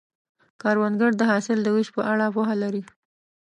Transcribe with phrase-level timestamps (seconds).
[0.61, 2.81] کروندګر د حاصل د ویش په اړه پوهه لري